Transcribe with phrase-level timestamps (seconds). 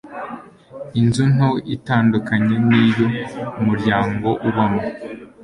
[0.99, 3.07] inzu nto itandukanye n'iyo
[3.59, 4.81] umuryango ubamo